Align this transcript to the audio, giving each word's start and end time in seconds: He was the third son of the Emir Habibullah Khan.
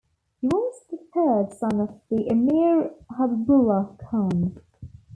He 0.39 0.47
was 0.47 0.81
the 0.89 0.97
third 1.13 1.53
son 1.53 1.79
of 1.79 2.01
the 2.09 2.27
Emir 2.27 2.91
Habibullah 3.11 3.97
Khan. 3.99 4.59